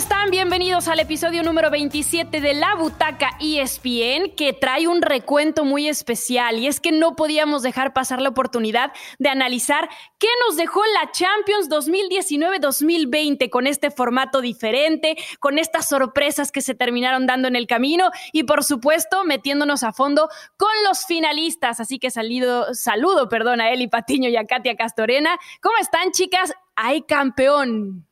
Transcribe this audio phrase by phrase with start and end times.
[0.00, 0.30] están?
[0.30, 6.58] Bienvenidos al episodio número 27 de La Butaca ESPN, que trae un recuento muy especial.
[6.58, 11.10] Y es que no podíamos dejar pasar la oportunidad de analizar qué nos dejó la
[11.10, 17.66] Champions 2019-2020 con este formato diferente, con estas sorpresas que se terminaron dando en el
[17.66, 21.78] camino y, por supuesto, metiéndonos a fondo con los finalistas.
[21.78, 25.38] Así que salido, saludo perdón, a Eli Patiño y a Katia Castorena.
[25.60, 26.54] ¿Cómo están, chicas?
[26.74, 28.09] ¡Hay campeón!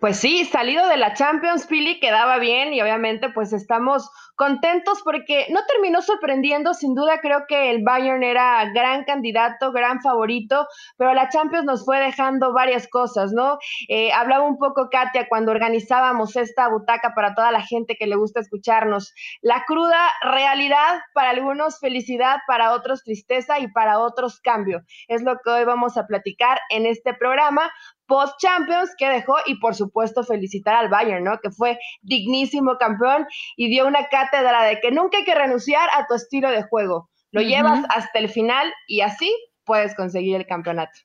[0.00, 5.46] Pues sí, salido de la Champions, Philly quedaba bien y obviamente pues estamos contentos porque
[5.50, 10.66] no terminó sorprendiendo, sin duda creo que el Bayern era gran candidato, gran favorito,
[10.96, 13.58] pero la Champions nos fue dejando varias cosas, ¿no?
[13.88, 18.16] Eh, hablaba un poco Katia cuando organizábamos esta butaca para toda la gente que le
[18.16, 19.12] gusta escucharnos.
[19.40, 24.82] La cruda realidad, para algunos felicidad, para otros tristeza y para otros cambio.
[25.08, 27.70] Es lo que hoy vamos a platicar en este programa
[28.06, 31.38] post Champions que dejó y por supuesto felicitar al Bayern, ¿no?
[31.40, 33.26] Que fue dignísimo campeón
[33.56, 37.08] y dio una cátedra de que nunca hay que renunciar a tu estilo de juego.
[37.32, 39.34] Lo llevas hasta el final y así
[39.64, 40.98] puedes conseguir el campeonato.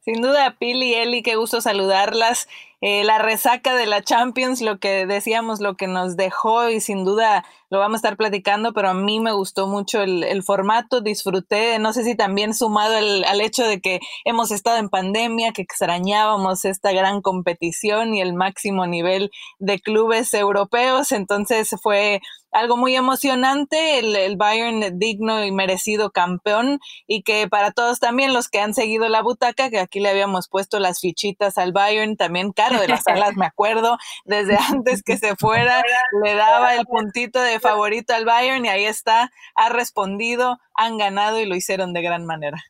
[0.00, 2.48] Sin duda, Pili y Eli, qué gusto saludarlas.
[2.82, 7.04] Eh, la resaca de la Champions, lo que decíamos, lo que nos dejó y sin
[7.04, 11.78] duda lo vamos a estar platicando, pero a mí me gustó mucho el, formato, disfruté,
[11.78, 16.64] no sé si también sumado al hecho de que hemos estado en pandemia, que extrañábamos
[16.64, 22.20] esta gran competición y el máximo nivel de clubes europeos, entonces fue
[22.56, 28.48] algo muy emocionante, el, Bayern digno y merecido campeón y que para todos también los
[28.48, 32.52] que han seguido la butaca, que aquí le habíamos puesto las fichitas al Bayern, también
[32.68, 35.82] Caro de las Alas, me acuerdo, desde antes que se fuera,
[36.24, 41.40] le daba el puntito de favorito al Bayern y ahí está, ha respondido, han ganado
[41.40, 42.62] y lo hicieron de gran manera.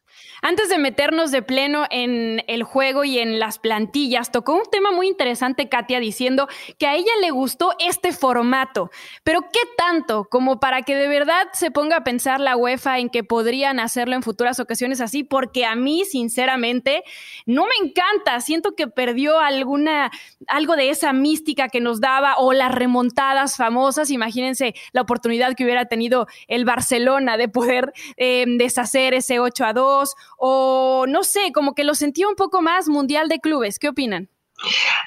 [0.42, 4.92] Antes de meternos de pleno en el juego y en las plantillas, tocó un tema
[4.92, 6.46] muy interesante, Katia, diciendo
[6.78, 8.90] que a ella le gustó este formato.
[9.24, 13.08] Pero ¿qué tanto como para que de verdad se ponga a pensar la UEFA en
[13.08, 15.24] que podrían hacerlo en futuras ocasiones así?
[15.24, 17.02] Porque a mí, sinceramente,
[17.46, 18.40] no me encanta.
[18.40, 20.10] Siento que perdió alguna,
[20.46, 24.10] algo de esa mística que nos daba o las remontadas famosas.
[24.10, 29.72] Imagínense la oportunidad que hubiera tenido el Barcelona de poder eh, deshacer ese 8 a
[29.72, 30.05] 2
[30.38, 33.78] o no sé, como que lo sentía un poco más mundial de clubes.
[33.78, 34.30] ¿Qué opinan?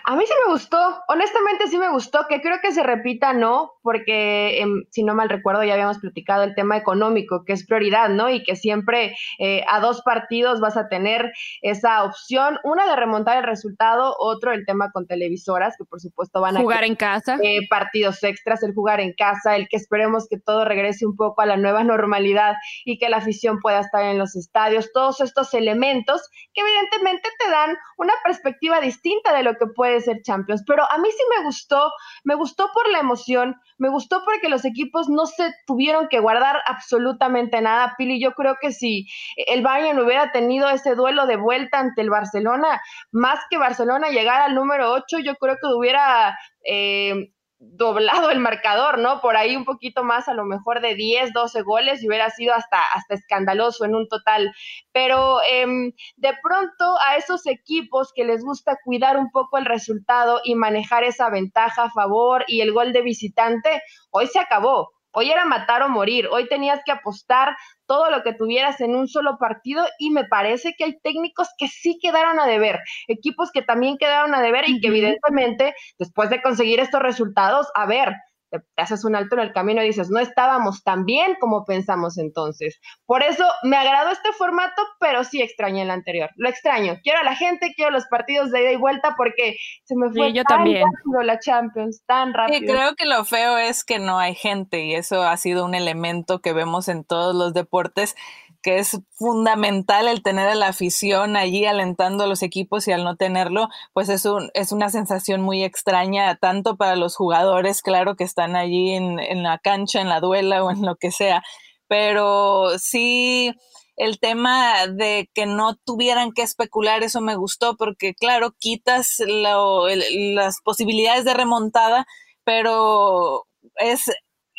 [0.06, 3.74] A mí sí me gustó, honestamente sí me gustó, que creo que se repita, ¿no?
[3.82, 8.10] Porque em, si no mal recuerdo ya habíamos platicado el tema económico, que es prioridad,
[8.10, 8.30] ¿no?
[8.30, 13.38] Y que siempre eh, a dos partidos vas a tener esa opción, una de remontar
[13.38, 16.62] el resultado, otro el tema con televisoras, que por supuesto van a...
[16.62, 17.38] Jugar en casa.
[17.42, 21.42] Eh, partidos extras, el jugar en casa, el que esperemos que todo regrese un poco
[21.42, 22.56] a la nueva normalidad
[22.86, 27.50] y que la afición pueda estar en los estadios, todos estos elementos que evidentemente te
[27.50, 30.64] dan una perspectiva distinta de lo que puede ser Champions.
[30.66, 31.92] Pero a mí sí me gustó,
[32.24, 36.58] me gustó por la emoción, me gustó porque los equipos no se tuvieron que guardar
[36.66, 37.96] absolutamente nada.
[37.98, 42.10] Pili, yo creo que si el Bayern hubiera tenido ese duelo de vuelta ante el
[42.10, 46.38] Barcelona, más que Barcelona llegar al número 8, yo creo que hubiera...
[46.64, 49.20] Eh, doblado el marcador, ¿no?
[49.22, 52.54] Por ahí un poquito más, a lo mejor de 10, 12 goles y hubiera sido
[52.54, 54.54] hasta, hasta escandaloso en un total.
[54.94, 60.40] Pero em, de pronto a esos equipos que les gusta cuidar un poco el resultado
[60.44, 63.82] y manejar esa ventaja a favor y el gol de visitante,
[64.12, 64.99] hoy se acabó.
[65.12, 69.08] Hoy era matar o morir, hoy tenías que apostar todo lo que tuvieras en un
[69.08, 73.64] solo partido y me parece que hay técnicos que sí quedaron a deber, equipos que
[73.64, 78.16] también quedaron a deber y que evidentemente después de conseguir estos resultados, a ver,
[78.50, 82.18] te, haces un alto en el camino y dices, no estábamos tan bien como pensamos
[82.18, 82.80] entonces.
[83.06, 86.30] Por eso me agradó este formato, pero sí extrañé el anterior.
[86.36, 86.98] Lo extraño.
[87.04, 90.34] Quiero a la gente, quiero los partidos de ida y vuelta porque se me fue
[90.34, 90.84] yo tan también.
[90.84, 92.60] rápido la Champions, tan rápido.
[92.60, 95.76] Y creo que lo feo es que no hay gente y eso ha sido un
[95.76, 98.16] elemento que vemos en todos los deportes
[98.62, 103.04] que es fundamental el tener a la afición allí alentando a los equipos y al
[103.04, 108.16] no tenerlo, pues es, un, es una sensación muy extraña, tanto para los jugadores, claro,
[108.16, 111.44] que están allí en, en la cancha, en la duela o en lo que sea,
[111.88, 113.54] pero sí
[114.00, 119.88] el tema de que no tuvieran que especular, eso me gustó porque, claro, quitas lo,
[119.88, 122.06] las posibilidades de remontada,
[122.46, 123.46] pero
[123.76, 124.06] es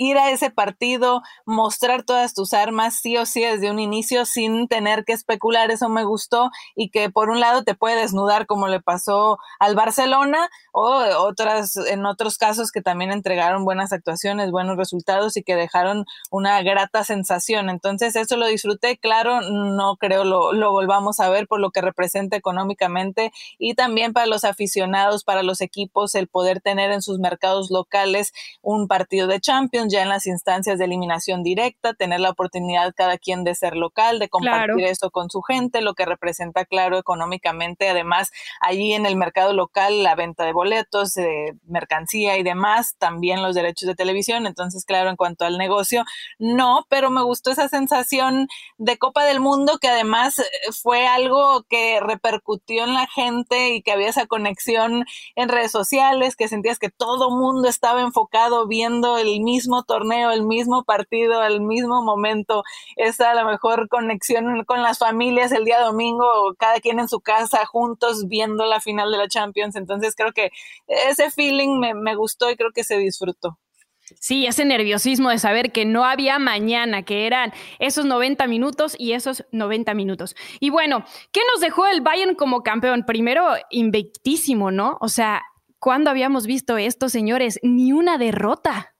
[0.00, 4.67] ir a ese partido, mostrar todas tus armas, sí o sí, desde un inicio, sin
[4.67, 8.67] tener que especular, eso me gustó, y que por un lado te puede desnudar como
[8.67, 14.79] le pasó al Barcelona, o otras, en otros casos que también entregaron buenas actuaciones, buenos
[14.79, 17.69] resultados y que dejaron una grata sensación.
[17.69, 21.82] Entonces, eso lo disfruté, claro, no creo lo, lo volvamos a ver por lo que
[21.82, 27.19] representa económicamente y también para los aficionados, para los equipos, el poder tener en sus
[27.19, 28.32] mercados locales
[28.62, 33.19] un partido de Champions ya en las instancias de eliminación directa, tener la oportunidad cada
[33.19, 37.89] quien de ser local, de compartir eso con su gente, lo que representa, claro, económicamente.
[37.89, 43.43] Además, allí en el mercado local, la venta de boletos, de mercancía y demás, también
[43.43, 44.47] los derechos de televisión.
[44.47, 46.05] Entonces, claro, en cuanto al negocio,
[46.39, 48.49] no, pero me gustó esa sensación
[48.79, 53.83] de Copa del Mundo que además eh, fue algo que repercutió en la gente y
[53.83, 55.05] que había esa conexión
[55.37, 60.44] en redes sociales, que sentías que todo mundo estaba enfocado viendo el mismo torneo, el
[60.44, 62.62] mismo partido, el mismo momento,
[62.97, 66.27] esa a la mejor conexión con las familias el día domingo,
[66.59, 69.77] cada quien en su casa juntos viendo la final de la Champions.
[69.77, 70.50] Entonces creo que
[70.87, 73.59] ese feeling me, me gustó y creo que se disfrutó.
[74.19, 79.12] Sí, ese nerviosismo de saber que no había mañana, que eran esos 90 minutos y
[79.12, 80.35] esos 90 minutos.
[80.59, 83.05] Y bueno, ¿qué nos dejó el Bayern como campeón?
[83.06, 84.99] Primero, invictísimo, ¿no?
[85.00, 85.43] O sea,
[85.79, 87.61] ¿cuándo habíamos visto esto, señores?
[87.62, 88.94] Ni una derrota.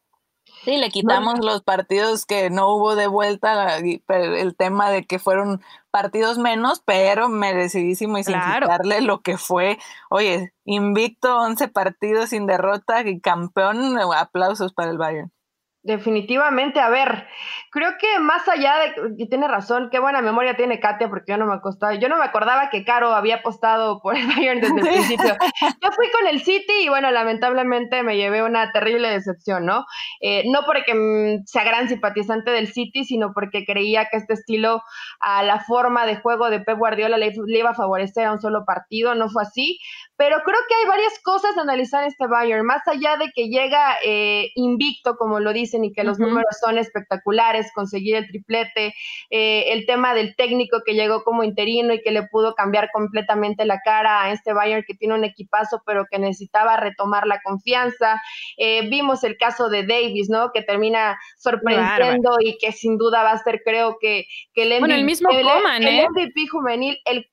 [0.65, 5.63] Sí, le quitamos los partidos que no hubo de vuelta, el tema de que fueron
[5.91, 9.79] partidos menos, pero merecidísimo y sin quitarle lo que fue,
[10.11, 15.33] oye, invicto, 11 partidos sin derrota y campeón, aplausos para el Bayern.
[15.83, 17.27] Definitivamente, a ver,
[17.71, 21.39] creo que más allá de que tiene razón, qué buena memoria tiene Katia, porque yo
[21.39, 24.79] no me acostaba, yo no me acordaba que Caro había apostado por el Bayern desde
[24.79, 25.37] el principio.
[25.83, 29.87] Yo fui con el City y bueno, lamentablemente me llevé una terrible decepción, ¿no?
[30.21, 34.83] Eh, no porque mm, sea gran simpatizante del City, sino porque creía que este estilo
[35.21, 38.65] a la forma de juego de Pep Guardiola le, iba a favorecer a un solo
[38.67, 39.79] partido, no fue así,
[40.17, 43.97] pero creo que hay varias cosas a analizar este Bayern, más allá de que llega
[44.05, 48.95] eh, invicto, como lo dicen, y que los números son espectaculares, conseguir el triplete,
[49.31, 53.65] eh, el tema del técnico que llegó como interino y que le pudo cambiar completamente
[53.65, 58.21] la cara a este Bayern que tiene un equipazo, pero que necesitaba retomar la confianza.
[58.57, 60.51] Eh, vimos el caso de Davis, ¿no?
[60.53, 64.95] Que termina sorprendiendo y que sin duda va a ser, creo que, que el MVP,
[64.95, 67.27] el mismo Coman, el MVP juvenil, el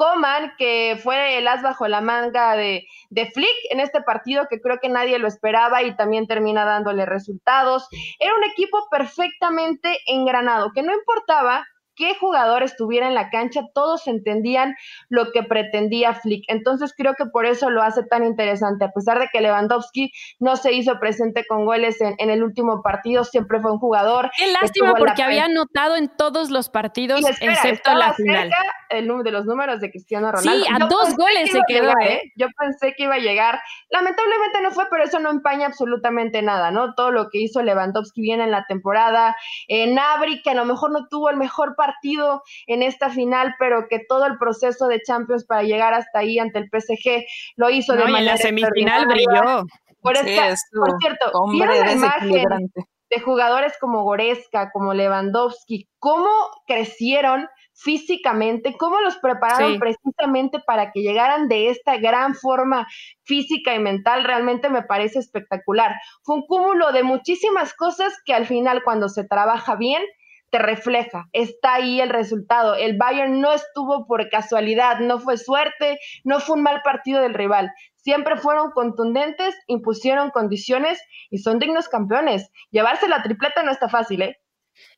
[0.00, 4.58] Coman, que fue el as bajo la manga de, de Flick en este partido, que
[4.58, 7.86] creo que nadie lo esperaba y también termina dándole resultados.
[8.18, 11.66] Era un equipo perfectamente engranado, que no importaba
[11.96, 14.74] qué jugador estuviera en la cancha, todos entendían
[15.08, 16.44] lo que pretendía Flick.
[16.48, 18.84] Entonces creo que por eso lo hace tan interesante.
[18.84, 23.24] A pesar de que Lewandowski no se hizo presente con goles en, el último partido,
[23.24, 24.30] siempre fue un jugador.
[24.36, 28.50] Qué lástima porque había anotado en todos los partidos, excepto la final.
[28.88, 30.64] el de los números de Cristiano Ronaldo.
[30.64, 31.90] Sí, a dos goles se quedó.
[32.00, 32.14] ¿eh?
[32.14, 32.32] ¿eh?
[32.36, 33.60] Yo pensé que iba a llegar.
[33.90, 36.94] Lamentablemente no fue, pero eso no empaña absolutamente nada, ¿no?
[36.94, 39.36] Todo lo que hizo Lewandowski bien en la temporada.
[39.68, 43.88] Eh, Nabri, que a lo mejor no tuvo el mejor partido en esta final, pero
[43.88, 47.24] que todo el proceso de Champions para llegar hasta ahí ante el PSG
[47.56, 49.64] lo hizo de manera en la semifinal brilló.
[50.02, 52.70] Por, cierto, ¿vieron la imagen
[53.10, 56.30] de jugadores como Goreska, como Lewandowski, cómo
[56.66, 62.86] crecieron físicamente, cómo los prepararon precisamente para que llegaran de esta gran forma
[63.24, 65.94] física y mental, realmente me parece espectacular.
[66.22, 70.02] Fue un cúmulo de muchísimas cosas que al final cuando se trabaja bien,
[70.50, 72.74] te refleja, está ahí el resultado.
[72.74, 77.34] El Bayern no estuvo por casualidad, no fue suerte, no fue un mal partido del
[77.34, 77.72] rival.
[77.96, 82.50] Siempre fueron contundentes, impusieron condiciones y son dignos campeones.
[82.70, 84.40] Llevarse la tripleta no está fácil, ¿eh?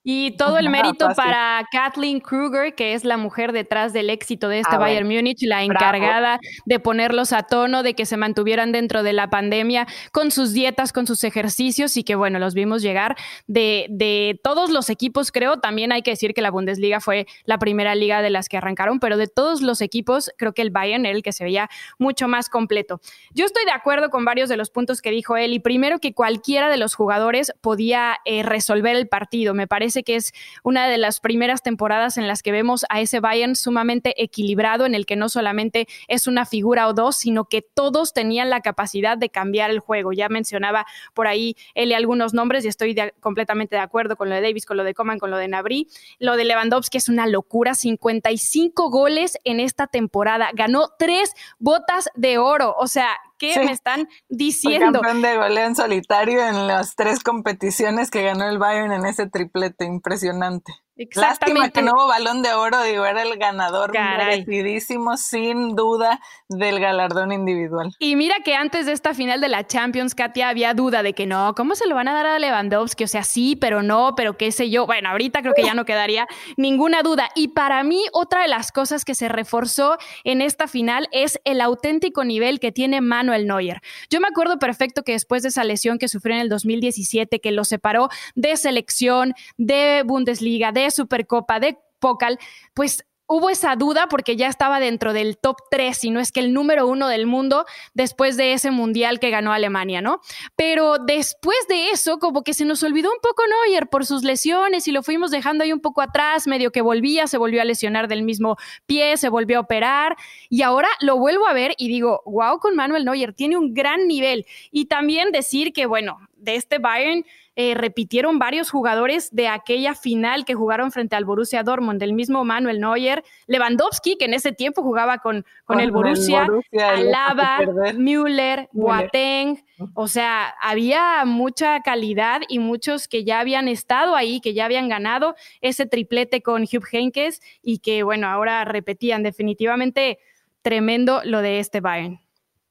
[0.04, 4.58] Y todo el mérito para Kathleen Kruger, que es la mujer detrás del éxito de
[4.58, 9.12] este Bayern Múnich, la encargada de ponerlos a tono, de que se mantuvieran dentro de
[9.12, 13.16] la pandemia con sus dietas, con sus ejercicios y que bueno, los vimos llegar
[13.46, 15.60] de, de todos los equipos, creo.
[15.60, 18.98] También hay que decir que la Bundesliga fue la primera liga de las que arrancaron,
[18.98, 22.26] pero de todos los equipos, creo que el Bayern era el que se veía mucho
[22.26, 23.00] más completo.
[23.34, 26.12] Yo estoy de acuerdo con varios de los puntos que dijo él y primero que
[26.12, 29.54] cualquiera de los jugadores podía eh, resolver el partido.
[29.54, 30.32] Me parece que es
[30.62, 34.94] una de las primeras temporadas en las que vemos a ese Bayern sumamente equilibrado, en
[34.94, 39.18] el que no solamente es una figura o dos, sino que todos tenían la capacidad
[39.18, 40.12] de cambiar el juego.
[40.12, 44.40] Ya mencionaba por ahí él algunos nombres y estoy completamente de acuerdo con lo de
[44.40, 45.88] Davis, con lo de Coman, con lo de Nabri.
[46.18, 52.38] Lo de Lewandowski es una locura, 55 goles en esta temporada, ganó tres botas de
[52.38, 53.08] oro, o sea,
[53.42, 55.00] ¿Qué me están diciendo?
[55.00, 59.04] Fue campeón de goleo en solitario en las tres competiciones que ganó el Bayern en
[59.04, 60.72] ese triplete, impresionante.
[60.96, 61.60] Exactamente.
[61.60, 66.20] Lástima que no hubo balón de oro, digo, era el ganador merecidísimo, sin duda,
[66.50, 67.90] del galardón individual.
[67.98, 71.26] Y mira que antes de esta final de la Champions, Katia, había duda de que
[71.26, 73.04] no, ¿cómo se lo van a dar a Lewandowski?
[73.04, 74.84] O sea, sí, pero no, pero qué sé yo.
[74.84, 76.26] Bueno, ahorita creo que ya no quedaría
[76.58, 77.30] ninguna duda.
[77.34, 81.62] Y para mí, otra de las cosas que se reforzó en esta final es el
[81.62, 83.80] auténtico nivel que tiene Manuel Neuer.
[84.10, 87.50] Yo me acuerdo perfecto que después de esa lesión que sufrió en el 2017, que
[87.50, 92.38] lo separó de selección, de Bundesliga, de Supercopa, de Pocal,
[92.74, 96.40] pues hubo esa duda porque ya estaba dentro del top 3, y no es que
[96.40, 100.20] el número uno del mundo después de ese mundial que ganó Alemania, ¿no?
[100.54, 104.86] Pero después de eso, como que se nos olvidó un poco Neuer por sus lesiones
[104.86, 108.06] y lo fuimos dejando ahí un poco atrás, medio que volvía, se volvió a lesionar
[108.06, 110.16] del mismo pie, se volvió a operar
[110.50, 114.06] y ahora lo vuelvo a ver y digo, wow, con Manuel Neuer tiene un gran
[114.06, 114.44] nivel.
[114.70, 117.24] Y también decir que, bueno, de este Bayern
[117.54, 122.44] eh, repitieron varios jugadores de aquella final que jugaron frente al Borussia Dortmund, del mismo
[122.44, 127.58] Manuel Neuer, Lewandowski, que en ese tiempo jugaba con, con, el Borussia, Alaba,
[127.94, 129.62] Müller, Boateng,
[129.94, 134.88] o sea, había mucha calidad y muchos que ya habían estado ahí, que ya habían
[134.88, 140.18] ganado ese triplete con Hugh Henkes y que, bueno, ahora repetían definitivamente.
[140.62, 142.21] Tremendo lo de este Bayern.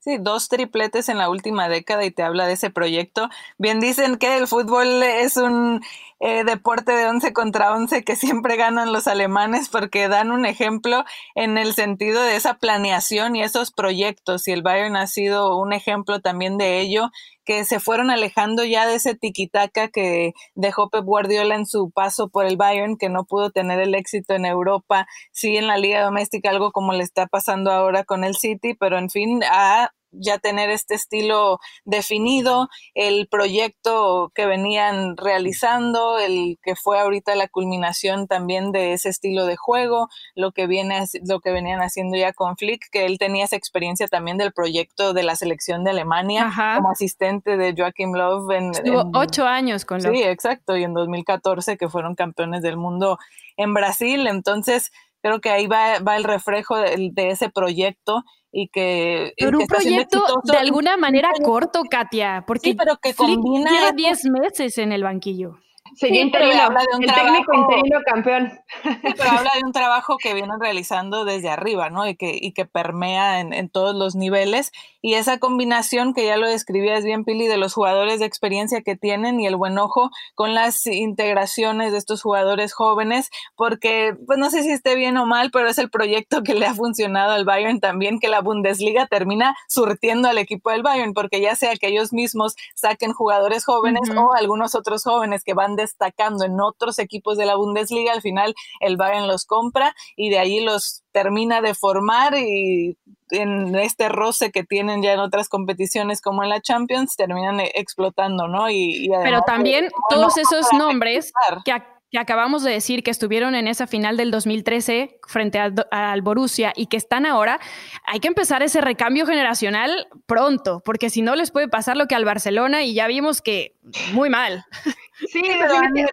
[0.04, 3.30] Sí, dos tripletes en la última década y te habla de ese proyecto.
[3.60, 5.84] Bien dicen que el fútbol es un
[6.20, 11.06] eh, deporte de 11 contra 11 que siempre ganan los alemanes porque dan un ejemplo
[11.36, 14.48] en el sentido de esa planeación y esos proyectos.
[14.48, 17.12] Y el Bayern ha sido un ejemplo también de ello
[17.46, 22.30] que se fueron alejando ya de ese tiquitaca que dejó Pep Guardiola en su paso
[22.30, 26.04] por el Bayern, que no pudo tener el éxito en Europa, sí en la liga
[26.04, 30.38] doméstica, algo como le está pasando ahora con el City, pero en fin, ha ya
[30.38, 38.28] tener este estilo definido, el proyecto que venían realizando, el que fue ahorita la culminación
[38.28, 42.58] también de ese estilo de juego, lo que viene lo que venían haciendo ya con
[42.58, 46.92] Flick, que él tenía esa experiencia también del proyecto de la selección de Alemania como
[46.92, 50.14] asistente de Joachim Löw en, Estuvo ocho años con Löw.
[50.14, 53.18] Sí, exacto, y en 2014 que fueron campeones del mundo
[53.58, 54.92] en Brasil, entonces
[55.22, 59.34] creo que ahí va, va el reflejo de, de ese proyecto y que...
[59.38, 63.72] Pero un proyecto de alguna manera corto, Katia, porque sí, pero que combina...
[63.72, 65.58] Lleva 10 meses en el banquillo.
[65.96, 68.52] Sí, habla de un el técnico interino campeón.
[68.84, 72.08] pero habla de un trabajo que vienen realizando desde arriba, ¿no?
[72.08, 74.72] Y que, y que permea en, en, todos los niveles.
[75.02, 78.96] Y esa combinación que ya lo describías bien, Pili, de los jugadores de experiencia que
[78.96, 84.50] tienen y el buen ojo con las integraciones de estos jugadores jóvenes, porque, pues no
[84.50, 87.46] sé si esté bien o mal, pero es el proyecto que le ha funcionado al
[87.46, 91.88] Bayern también, que la Bundesliga termina surtiendo al equipo del Bayern, porque ya sea que
[91.88, 97.38] ellos mismos saquen jugadores jóvenes o algunos otros jóvenes que van destacando en otros equipos
[97.38, 101.74] de la Bundesliga, al final el Bayern los compra y de ahí los termina de
[101.74, 102.98] formar y
[103.32, 107.72] en este roce que tienen ya en otras competiciones como en la Champions terminan e,
[107.76, 108.70] explotando, ¿no?
[108.70, 111.34] Y, Pero también todos esos nombres
[111.66, 111.74] que,
[112.12, 116.88] que acabamos de decir que estuvieron en esa final del 2013 frente al, Borussia y
[116.88, 117.60] que están ahora,
[118.06, 122.16] hay que empezar ese recambio generacional pronto, porque si no les puede pasar lo que
[122.16, 123.76] al Barcelona y ya vimos que
[124.12, 124.66] muy mal.
[125.28, 125.42] Sí,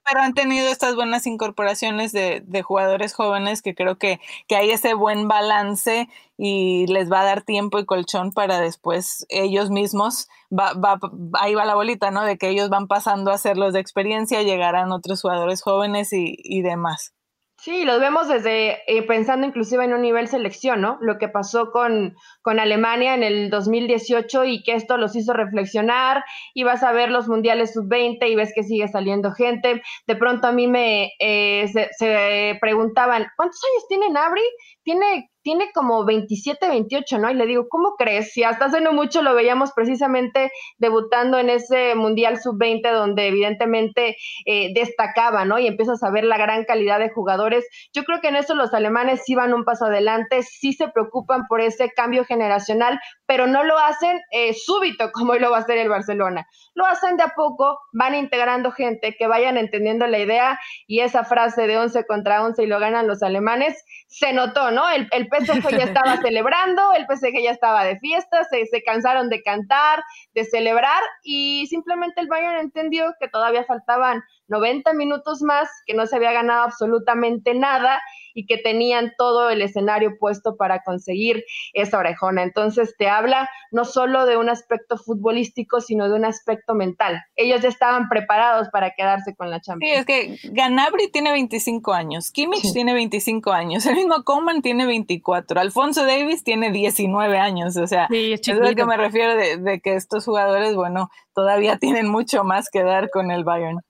[0.05, 4.95] pero han, tenido estas buenas incorporaciones de, jugadores jóvenes que creo que, que hay ese
[4.95, 10.75] buen balance y les va a dar tiempo y colchón para después ellos mismos, va,
[10.75, 10.99] va,
[11.41, 12.25] ahí va la bolita, ¿no?
[12.25, 16.37] De que ellos van pasando a ser los de experiencia, llegarán otros jugadores jóvenes y,
[16.39, 17.13] y demás.
[17.61, 20.97] Sí, los vemos desde eh, pensando inclusive en un nivel selección, ¿no?
[21.01, 26.25] Lo que pasó con, con, Alemania en el 2018 y que esto los hizo reflexionar
[26.55, 29.83] y vas a ver los mundiales sub-20 y ves que sigue saliendo gente.
[30.07, 34.43] De pronto a mí me eh, se, se, preguntaban, ¿cuántos años tiene Nabri?
[34.85, 37.31] Tiene tiene como 27, 28, ¿no?
[37.31, 38.35] Y le digo, ¿cómo crees?
[38.35, 44.19] Si hasta hace no mucho lo veíamos precisamente debutando en ese Mundial Sub-20 donde evidentemente
[44.45, 45.59] eh, destacaba, ¿no?
[45.59, 47.67] Y empiezas a ver la gran calidad de jugadores.
[47.95, 51.47] Yo creo que en eso los alemanes sí van un paso adelante, sí se preocupan
[51.49, 55.79] por ese cambio generacional, pero no lo hacen eh, súbito como lo va a hacer
[55.79, 56.47] el Barcelona.
[56.75, 61.25] Lo hacen de a poco, van integrando gente que vayan entendiendo la idea y esa
[61.25, 64.91] frase de 11 contra 11 y lo ganan los alemanes, se notó, ¿no?
[64.91, 69.43] El, el Ya estaba celebrando, el PSG ya estaba de fiesta, se, se cansaron de
[69.43, 70.03] cantar,
[70.35, 76.07] de celebrar y simplemente el Bayern entendió que todavía faltaban 90 minutos más, que no
[76.07, 78.01] se había ganado absolutamente nada
[78.39, 82.45] y que tenían todo el escenario puesto para conseguir esa orejona.
[82.45, 87.21] Entonces te habla no solo de un aspecto futbolístico, sino de un aspecto mental.
[87.35, 89.93] Ellos ya estaban preparados para quedarse con la Champions.
[89.93, 94.87] Sí, es que Ganabri tiene 25 años, Kimmich tiene 25 años, el mismo Coman tiene
[94.87, 99.81] 24, Alfonso Davis tiene 19 años, o sea, es, lo que me refiero de, de
[99.81, 103.81] que estos jugadores, bueno, todavía tienen mucho más que dar con el Bayern.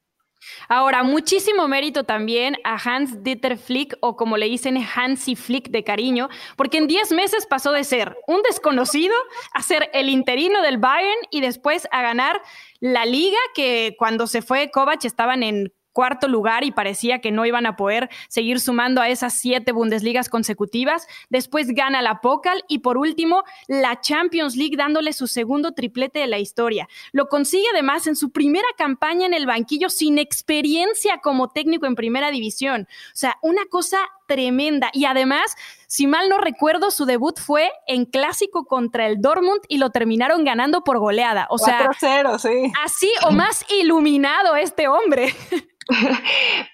[0.69, 5.85] Ahora, muchísimo mérito también a Hans Dieter Flick, o como le dicen Hansi Flick de
[5.85, 9.15] cariño, porque en 10 meses pasó de ser un desconocido
[9.53, 12.41] a ser el interino del Bayern y después a ganar
[12.81, 17.45] la liga, que cuando se fue Kovac estaban en cuarto lugar y parecía que no
[17.45, 21.09] iban a poder seguir sumando a esas siete Bundesligas consecutivas.
[21.29, 26.29] Después gana la Pokal y por último la Champions League dándole su segundo triplete de
[26.29, 26.89] la historia.
[27.11, 31.97] Lo consigue además en su primera campaña en el banquillo sin experiencia como técnico en
[31.97, 32.87] primera división.
[32.89, 34.91] O sea, una cosa tremenda.
[34.93, 35.57] Y además,
[35.89, 40.45] si mal no recuerdo, su debut fue en clásico contra el Dortmund y lo terminaron
[40.45, 41.49] ganando por goleada.
[41.51, 41.91] O sea,
[42.39, 42.73] sí.
[42.85, 45.35] así o más iluminado este hombre.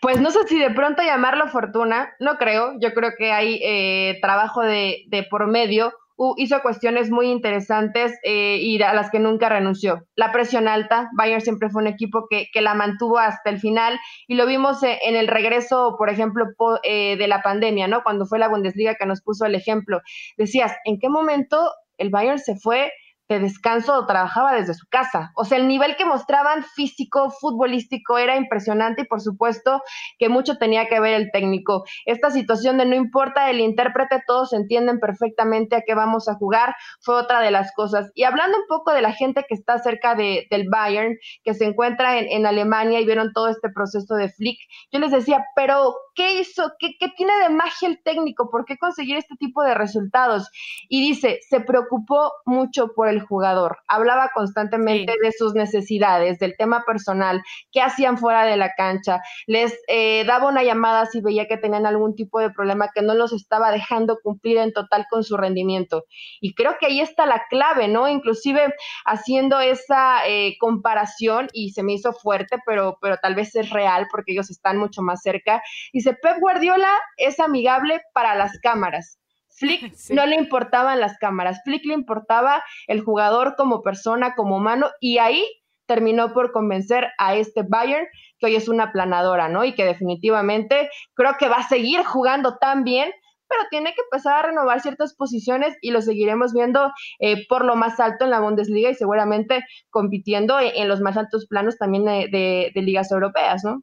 [0.00, 4.18] Pues no sé si de pronto llamarlo fortuna, no creo, yo creo que hay eh,
[4.20, 5.92] trabajo de, por medio,
[6.36, 10.04] hizo cuestiones muy interesantes eh, y a las que nunca renunció.
[10.14, 13.98] La presión alta, Bayern siempre fue un equipo que, que la mantuvo hasta el final
[14.28, 16.44] y lo vimos eh, en el regreso, por ejemplo,
[16.84, 18.02] de la pandemia, ¿no?
[18.02, 20.00] Cuando fue la Bundesliga que nos puso el ejemplo.
[20.36, 22.92] Decías, ¿en qué momento el Bayern se fue
[23.28, 25.32] de descanso trabajaba desde su casa.
[25.34, 29.82] O sea, el nivel que mostraban físico, futbolístico era impresionante y por supuesto
[30.18, 31.84] que mucho tenía que ver el técnico.
[32.04, 36.74] Esta situación de no importa el intérprete, todos entienden perfectamente a qué vamos a jugar,
[37.00, 38.10] fue otra de las cosas.
[38.14, 41.64] Y hablando un poco de la gente que está cerca de, del Bayern, que se
[41.64, 44.58] encuentra en, en, Alemania y vieron todo este proceso de Flick,
[44.92, 46.72] yo les decía, pero ¿qué hizo?
[46.78, 48.50] ¿Qué, ¿Qué tiene de magia el técnico?
[48.50, 50.50] ¿Por qué conseguir este tipo de resultados?
[50.88, 53.78] Y dice, se preocupó mucho por el jugador.
[53.88, 57.42] Hablaba constantemente de sus necesidades, del tema personal,
[57.72, 59.20] qué hacían fuera de la cancha.
[59.46, 63.14] Les eh, daba una llamada si veía que tenían algún tipo de problema que no
[63.14, 66.04] los estaba dejando cumplir en total con su rendimiento.
[66.40, 68.08] Y creo que ahí está la clave, ¿no?
[68.08, 73.70] Inclusive haciendo esa eh, comparación, y se me hizo fuerte, pero, pero tal vez es
[73.70, 75.62] real porque ellos están mucho más cerca.
[75.92, 79.18] Dice, Pep Guardiola es amigable para las cámaras
[79.54, 84.90] Flick no le importaban las cámaras, Flick le importaba el jugador como persona, como humano,
[85.00, 85.46] y ahí
[85.86, 88.06] terminó por convencer a este Bayern,
[88.38, 89.64] que hoy es una planadora, ¿no?
[89.64, 93.10] Y que definitivamente creo que va a seguir jugando tan bien,
[93.46, 96.90] pero tiene que empezar a renovar ciertas posiciones y lo seguiremos viendo
[97.20, 101.46] eh, por lo más alto en la Bundesliga y seguramente compitiendo en, los más altos
[101.46, 103.82] planos también de ligas europeas, ¿no?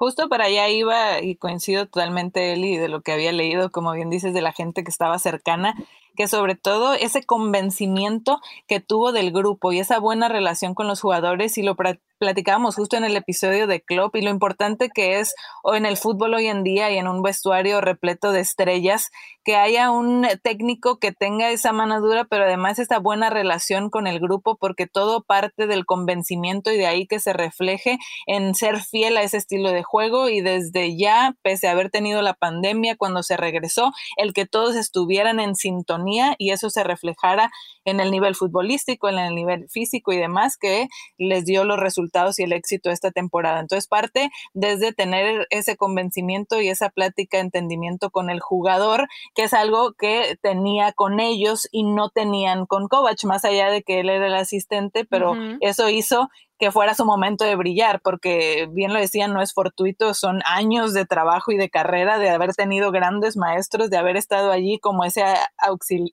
[0.00, 4.08] Justo para allá iba y coincido totalmente, Eli, de lo que había leído, como bien
[4.08, 5.74] dices, de la gente que estaba cercana,
[6.16, 11.02] que sobre todo ese convencimiento que tuvo del grupo y esa buena relación con los
[11.02, 11.76] jugadores y lo
[12.20, 15.96] platicábamos justo en el episodio de Klopp y lo importante que es o en el
[15.96, 19.10] fútbol hoy en día y en un vestuario repleto de estrellas,
[19.42, 24.06] que haya un técnico que tenga esa mano dura, pero además esta buena relación con
[24.06, 28.80] el grupo, porque todo parte del convencimiento y de ahí que se refleje en ser
[28.80, 32.96] fiel a ese estilo de juego y desde ya, pese a haber tenido la pandemia,
[32.96, 37.50] cuando se regresó, el que todos estuvieran en sintonía y eso se reflejara
[37.86, 42.09] en el nivel futbolístico, en el nivel físico y demás, que les dio los resultados
[42.38, 43.60] y el éxito de esta temporada.
[43.60, 49.54] Entonces parte desde tener ese convencimiento y esa plática, entendimiento con el jugador, que es
[49.54, 54.08] algo que tenía con ellos y no tenían con Kovac, más allá de que él
[54.08, 56.28] era el asistente, pero eso hizo
[56.60, 60.92] que fuera su momento de brillar, porque bien lo decían, no es fortuito, son años
[60.92, 65.04] de trabajo y de carrera, de haber tenido grandes maestros, de haber estado allí como
[65.04, 65.24] ese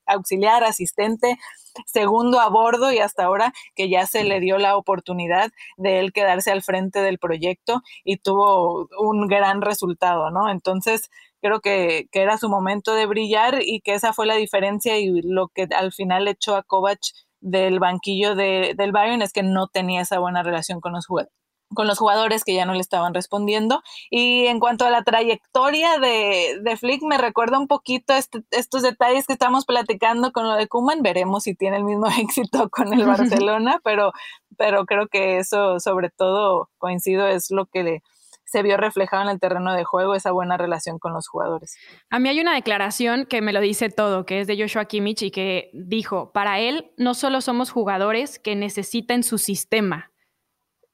[0.05, 1.37] auxiliar, asistente,
[1.85, 6.13] segundo a bordo y hasta ahora que ya se le dio la oportunidad de él
[6.13, 10.49] quedarse al frente del proyecto y tuvo un gran resultado, ¿no?
[10.49, 14.97] Entonces, creo que, que era su momento de brillar y que esa fue la diferencia
[14.97, 17.01] y lo que al final echó a Kovac
[17.41, 21.33] del banquillo de, del Bayern es que no tenía esa buena relación con los jugadores
[21.73, 23.81] con los jugadores que ya no le estaban respondiendo.
[24.09, 28.83] Y en cuanto a la trayectoria de, de Flick, me recuerda un poquito este, estos
[28.83, 31.01] detalles que estamos platicando con lo de Kuman.
[31.01, 34.13] Veremos si tiene el mismo éxito con el Barcelona, pero,
[34.57, 38.03] pero creo que eso sobre todo coincido es lo que le,
[38.47, 41.77] se vio reflejado en el terreno de juego esa buena relación con los jugadores.
[42.09, 45.21] A mí hay una declaración que me lo dice todo, que es de Joshua Kimmich
[45.21, 50.11] y que dijo, para él no solo somos jugadores que necesitan su sistema,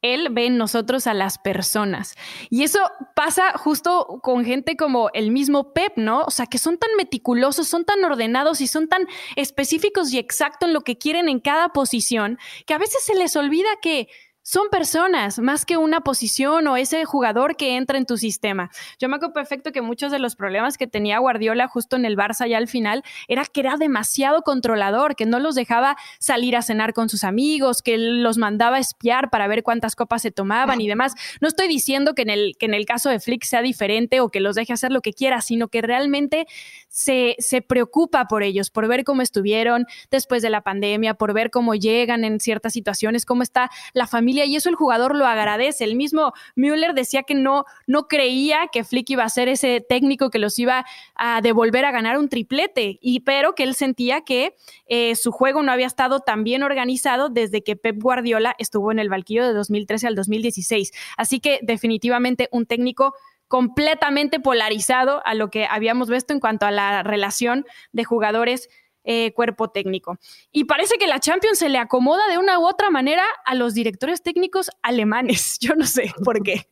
[0.02, 2.16] él ve en nosotros a las personas.
[2.50, 2.80] Y eso
[3.16, 6.24] pasa justo con gente como el mismo Pep, ¿no?
[6.24, 10.68] O sea, que son tan meticulosos, son tan ordenados y son tan específicos y exactos
[10.68, 12.38] en lo que quieren en cada posición,
[12.68, 14.10] que a veces se les olvida que
[14.44, 18.70] son personas más que una posición o ese jugador que entra en tu sistema.
[19.00, 22.18] Yo me acuerdo perfecto que muchos de los problemas que tenía Guardiola justo en el
[22.18, 26.62] Barça ya al final era que era demasiado controlador, que no los dejaba salir a
[26.62, 30.82] cenar con sus amigos, que los mandaba a espiar para ver cuántas copas se tomaban
[30.82, 31.14] y demás.
[31.40, 34.28] No estoy diciendo que en el, que en el caso de Flick sea diferente o
[34.28, 36.48] que los deje hacer lo que quiera, sino que realmente
[36.90, 41.50] se, se preocupa por ellos, por ver cómo estuvieron después de la pandemia, por ver
[41.50, 45.84] cómo llegan en ciertas situaciones, cómo está la familia y eso el jugador lo agradece.
[45.84, 50.30] El mismo Müller decía que no, no creía que Flick iba a ser ese técnico
[50.30, 54.56] que los iba a devolver a ganar un triplete, y, pero que él sentía que
[54.88, 59.00] eh, su juego no había estado tan bien organizado desde que Pep Guardiola estuvo en
[59.00, 60.92] el Valquillo de 2013 al 2016.
[61.18, 63.14] Así que definitivamente un técnico
[63.48, 68.68] completamente polarizado a lo que habíamos visto en cuanto a la relación de jugadores
[69.04, 70.18] eh, cuerpo técnico.
[70.52, 73.74] Y parece que la Champions se le acomoda de una u otra manera a los
[73.74, 75.58] directores técnicos alemanes.
[75.62, 76.68] Yo no sé por qué.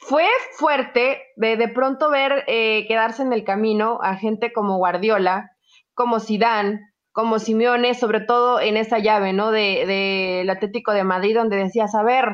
[0.00, 5.56] Fue fuerte de, de pronto ver eh, quedarse en el camino a gente como Guardiola,
[5.92, 9.52] como Zidane, como Simeone, sobre todo en esa llave, ¿no?
[9.52, 12.24] Del de, Atlético de Madrid, donde decías, a ver,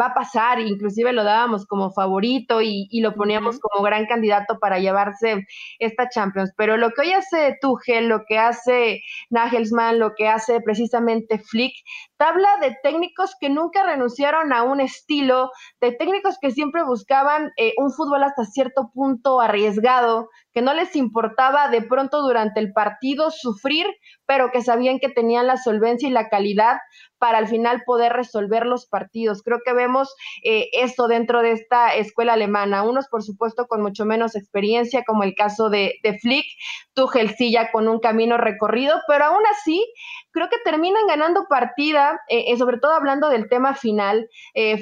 [0.00, 4.60] va a pasar, inclusive lo dábamos como favorito y, y lo poníamos como gran candidato
[4.60, 5.44] para llevarse
[5.80, 6.52] esta Champions.
[6.56, 11.74] Pero lo que hoy hace Tuchel, lo que hace Nagelsmann, lo que hace precisamente Flick,
[12.16, 17.72] tabla de técnicos que nunca renunciaron a un estilo, de técnicos que siempre buscaban eh,
[17.76, 23.30] un fútbol hasta cierto punto arriesgado, que no les importaba de pronto durante el partido
[23.30, 23.86] sufrir,
[24.28, 26.76] pero que sabían que tenían la solvencia y la calidad
[27.16, 29.42] para al final poder resolver los partidos.
[29.42, 30.14] Creo que vemos
[30.44, 32.82] eh, esto dentro de esta escuela alemana.
[32.82, 36.44] Unos, por supuesto, con mucho menos experiencia, como el caso de, Flick,
[36.92, 39.82] Tuchel sí ya con un camino recorrido, pero aún así
[40.30, 44.28] creo que terminan ganando partida, eh, eh, sobre todo hablando del tema final,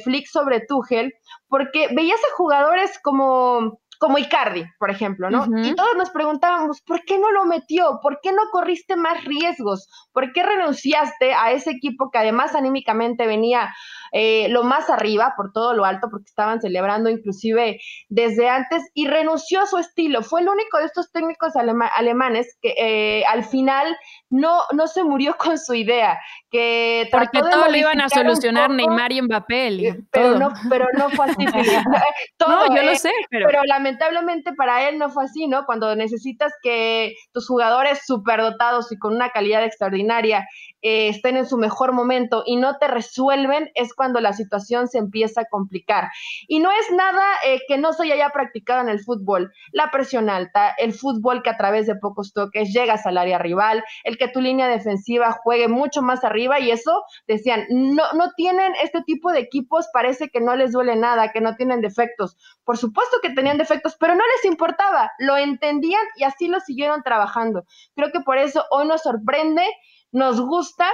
[0.03, 1.15] Flick sobre Tuchel,
[1.49, 5.47] porque veías a jugadores como como Icardi, por ejemplo, ¿no?
[5.63, 8.01] Y todos nos preguntábamos, ¿por qué no lo metió?
[8.03, 9.89] ¿Por qué no corriste más riesgos?
[10.13, 13.75] ¿Por qué renunciaste a ese equipo que además anímicamente venía
[14.13, 19.07] eh, lo más arriba, por todo lo alto, porque estaban celebrando inclusive desde antes, y
[19.09, 20.23] renunció a su estilo?
[20.23, 23.97] Fue el único de estos técnicos alemanes que eh, al final
[24.37, 26.19] no, no se murió con su idea,
[26.51, 29.67] que Porque todo lo iban a solucionar Neymar y Mbappé.
[29.67, 31.45] Eh, pero, no, pero no fue así.
[32.41, 33.47] no, yo lo sé, pero...
[33.47, 35.65] pero lamentablemente para él no fue así, ¿no?
[35.67, 40.47] Cuando necesitas que tus jugadores superdotados y con una calidad extraordinaria
[40.89, 44.99] eh, estén en su mejor momento y no te resuelven, es cuando la situación se
[44.99, 46.11] empieza a complicar.
[46.47, 49.53] Y no es nada eh, que no se haya practicado en el fútbol.
[49.73, 53.83] La presión alta, el fútbol que a través de pocos toques llegas al área rival,
[54.05, 58.73] el que tu línea defensiva juegue mucho más arriba y eso, decían, no, no tienen
[58.81, 62.37] este tipo de equipos, parece que no les duele nada, que no tienen defectos.
[62.65, 67.03] Por supuesto que tenían defectos pero no les importaba, lo entendían y así lo siguieron
[67.03, 67.65] trabajando.
[67.95, 69.65] Creo que por eso hoy nos sorprende,
[70.13, 70.89] nos gusta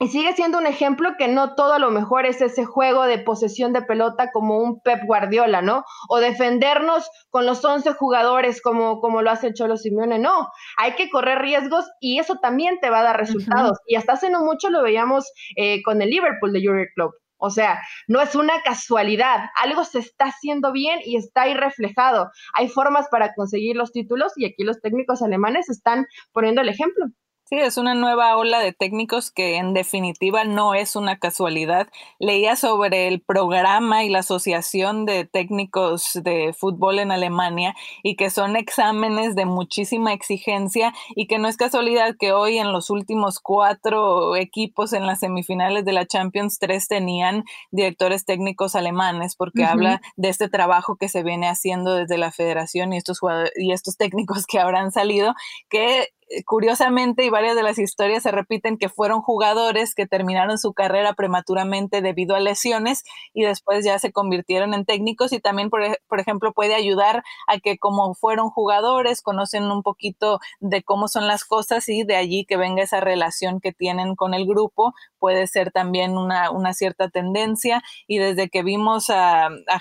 [0.00, 3.18] y sigue siendo un ejemplo que no todo a lo mejor es ese juego de
[3.18, 5.84] posesión de pelota como un Pep Guardiola, ¿no?
[6.08, 10.50] O defendernos con los 11 jugadores como, como lo hace Cholo Simeone, no.
[10.76, 13.78] Hay que correr riesgos y eso también te va a dar resultados.
[13.86, 17.12] Y hasta hace no mucho lo veíamos eh, con el Liverpool de Jurgen Club.
[17.36, 22.30] O sea, no es una casualidad, algo se está haciendo bien y está ahí reflejado.
[22.54, 27.06] Hay formas para conseguir los títulos y aquí los técnicos alemanes están poniendo el ejemplo.
[27.48, 31.88] Sí, es una nueva ola de técnicos que en definitiva no es una casualidad.
[32.18, 38.28] Leía sobre el programa y la asociación de técnicos de fútbol en Alemania y que
[38.28, 43.40] son exámenes de muchísima exigencia y que no es casualidad que hoy en los últimos
[43.40, 50.02] cuatro equipos en las semifinales de la Champions tres tenían directores técnicos alemanes porque habla
[50.16, 53.20] de este trabajo que se viene haciendo desde la federación y estos
[53.56, 55.34] y estos técnicos que habrán salido
[55.70, 56.08] que
[56.44, 61.14] curiosamente, y varias de las historias se repiten que fueron jugadores que terminaron su carrera
[61.14, 66.20] prematuramente debido a lesiones y después ya se convirtieron en técnicos y también, por, por
[66.20, 71.44] ejemplo, puede ayudar a que como fueron jugadores, conocen un poquito de cómo son las
[71.44, 75.70] cosas y de allí que venga esa relación que tienen con el grupo, puede ser
[75.70, 77.82] también una, una cierta tendencia.
[78.06, 79.80] Y desde que vimos a, a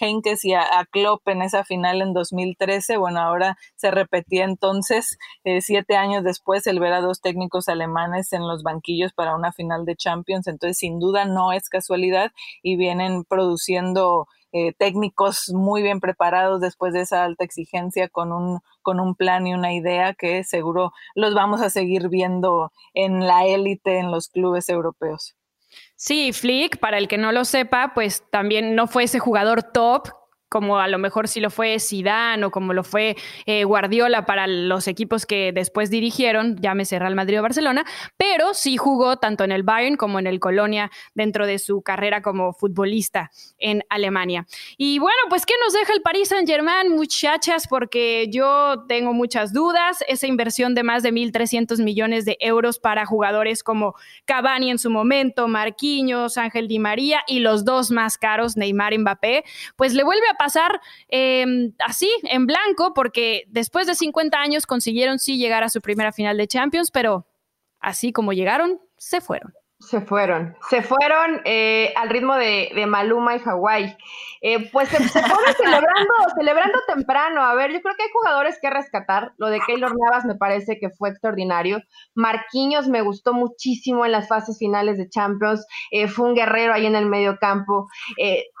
[0.00, 5.60] Henkes y a, Klopp en esa final en 2013, bueno, ahora se repetía entonces eh,
[5.60, 9.52] siete siete años después el ver a dos técnicos alemanes en los banquillos para una
[9.52, 15.82] final de Champions, entonces sin duda no es casualidad y vienen produciendo eh, técnicos muy
[15.82, 20.14] bien preparados después de esa alta exigencia con un, con un plan y una idea
[20.14, 25.34] que seguro los vamos a seguir viendo en la élite en los clubes europeos.
[25.96, 30.08] Sí, Flick, para el que no lo sepa, pues también no fue ese jugador top
[30.54, 34.46] como a lo mejor sí lo fue Zidane o como lo fue eh, Guardiola para
[34.46, 37.84] los equipos que después dirigieron, llámese Real Madrid o Barcelona,
[38.16, 42.22] pero sí jugó tanto en el Bayern como en el Colonia dentro de su carrera
[42.22, 44.46] como futbolista en Alemania.
[44.78, 47.66] Y bueno, pues ¿qué nos deja el Paris Saint-Germain, muchachas?
[47.66, 50.04] Porque yo tengo muchas dudas.
[50.06, 54.88] Esa inversión de más de 1.300 millones de euros para jugadores como Cavani en su
[54.88, 60.04] momento, Marquinhos, Ángel Di María y los dos más caros, Neymar y Mbappé, pues le
[60.04, 60.78] vuelve a pasar
[61.08, 66.12] em, así, en blanco, porque después de 50 años consiguieron sí llegar a su primera
[66.12, 67.26] final de Champions, pero
[67.80, 69.54] así como llegaron, se fueron.
[69.80, 73.96] Se fueron, se fueron eh, al ritmo de, Maluma y Hawái.
[74.40, 77.42] Eh, pues se, se fueron celebrando, celebrando temprano.
[77.42, 79.32] A ver, yo creo que hay jugadores que rescatar.
[79.36, 81.80] Lo de Keylor Navas me parece que fue extraordinario.
[82.14, 85.66] Marquinhos me gustó muchísimo en las fases finales de Champions.
[85.90, 87.88] Eh, fue un guerrero ahí en el medio campo.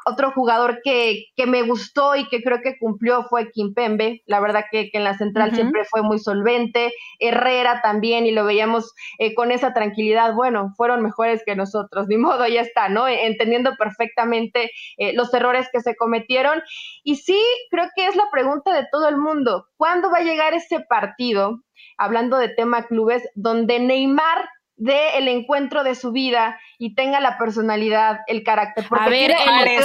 [0.04, 4.22] Otro jugador que, que, me gustó y que creo que cumplió fue Kimpembe.
[4.26, 6.92] La verdad que, que en la central siempre fue muy solvente.
[7.18, 8.92] Herrera también, y lo veíamos
[9.36, 10.34] con esa tranquilidad.
[10.34, 13.08] Bueno, fueron mejores que nosotros, ni modo, ya está, ¿no?
[13.08, 16.62] Entendiendo perfectamente eh, los errores que se cometieron.
[17.02, 17.40] Y sí,
[17.70, 21.60] creo que es la pregunta de todo el mundo, ¿cuándo va a llegar ese partido,
[21.98, 27.38] hablando de tema clubes, donde Neymar dé el encuentro de su vida y tenga la
[27.38, 28.86] personalidad, el carácter.
[28.88, 29.34] Porque a ver,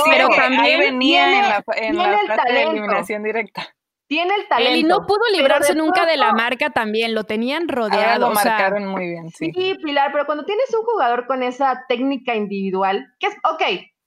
[0.10, 3.73] pero también venía en la, de eliminación directa
[4.10, 4.80] tiene el talento.
[4.80, 8.30] y no pudo librarse nunca de la marca también, lo tenían rodeado.
[8.30, 9.52] lo marcaron muy bien, sí.
[9.54, 13.62] Sí, Pilar, pero cuando tienes un jugador con esa técnica individual, que es, ok,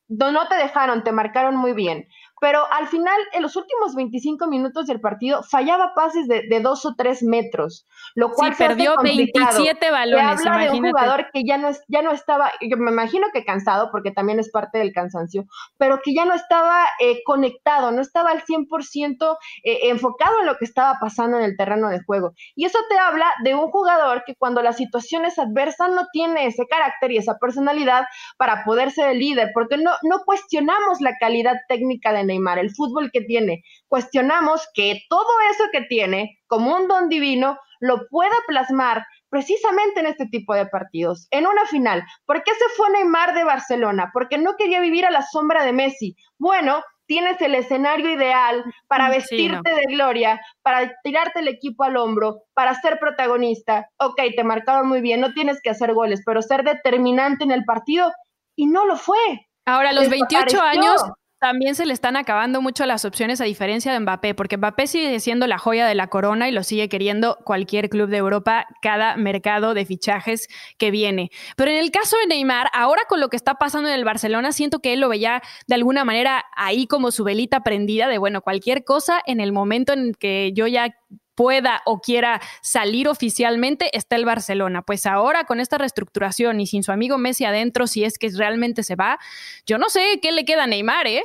[0.08, 2.08] no te dejaron, te marcaron muy bien,
[2.42, 6.96] pero al final, en los últimos 25 minutos del partido, fallaba pases de, dos o
[6.98, 10.42] tres metros, lo cual sí, perdió 27 balones.
[10.42, 13.28] Se habla de un jugador que ya no, es, ya no estaba, yo me imagino
[13.32, 15.44] que cansado, porque también es parte del cansancio,
[15.78, 20.56] pero que ya no estaba eh, conectado, no estaba al 100% eh, enfocado en lo
[20.56, 22.32] que estaba pasando en el terreno de juego.
[22.56, 26.46] Y eso te habla de un jugador que cuando la situación es adversa no tiene
[26.46, 28.04] ese carácter y esa personalidad
[28.36, 32.74] para poder ser el líder, porque no, no cuestionamos la calidad técnica de Neymar, el
[32.74, 33.62] fútbol que tiene.
[33.88, 40.06] Cuestionamos que todo eso que tiene, como un don divino, lo pueda plasmar precisamente en
[40.06, 42.04] este tipo de partidos, en una final.
[42.26, 44.10] ¿Por qué se fue Neymar de Barcelona?
[44.12, 46.16] Porque no quería vivir a la sombra de Messi.
[46.38, 52.42] Bueno, tienes el escenario ideal para vestirte de gloria, para tirarte el equipo al hombro,
[52.54, 53.88] para ser protagonista.
[53.98, 57.64] Ok, te marcaron muy bien, no tienes que hacer goles, pero ser determinante en el
[57.64, 58.12] partido
[58.56, 59.18] y no lo fue.
[59.64, 61.02] Ahora, a los 28 años,
[61.42, 65.18] también se le están acabando mucho las opciones a diferencia de Mbappé, porque Mbappé sigue
[65.18, 69.16] siendo la joya de la corona y lo sigue queriendo cualquier club de Europa, cada
[69.16, 70.46] mercado de fichajes
[70.78, 71.32] que viene.
[71.56, 74.52] Pero en el caso de Neymar, ahora con lo que está pasando en el Barcelona,
[74.52, 78.42] siento que él lo veía de alguna manera ahí como su velita prendida de, bueno,
[78.42, 80.94] cualquier cosa en el momento en que yo ya
[81.34, 84.82] pueda o quiera salir oficialmente está el Barcelona.
[84.82, 88.82] Pues ahora con esta reestructuración y sin su amigo Messi adentro, si es que realmente
[88.82, 89.18] se va,
[89.66, 91.24] yo no sé qué le queda a Neymar, ¿eh?